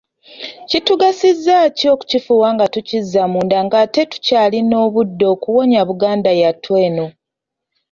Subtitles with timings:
[0.69, 7.05] Kiritugasaaki okukifuuwa nga tukizza munda ng’ate tukyalina obudde okuwonya Buganda yattu eno?